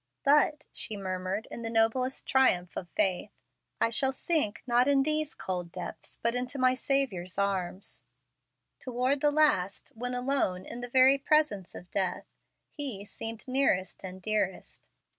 "But," 0.25 0.65
she 0.71 0.97
murmured 0.97 1.47
in 1.51 1.61
the 1.61 1.69
noblest 1.69 2.25
triumph 2.25 2.75
of 2.75 2.89
faith, 2.97 3.29
"I 3.79 3.91
shall 3.91 4.11
sink, 4.11 4.63
not 4.65 4.87
in 4.87 5.03
these 5.03 5.35
cold 5.35 5.71
depths, 5.71 6.17
but 6.17 6.33
into 6.33 6.57
my 6.57 6.73
Saviour's 6.73 7.37
arms." 7.37 8.01
Toward 8.79 9.21
the 9.21 9.29
last, 9.29 9.91
when 9.93 10.15
alone 10.15 10.65
in 10.65 10.81
the 10.81 10.89
very 10.89 11.19
presence 11.19 11.75
of 11.75 11.91
death, 11.91 12.25
He 12.71 13.05
seemed 13.05 13.47
nearest 13.47 14.03
and 14.03 14.19
dearest. 14.19 14.87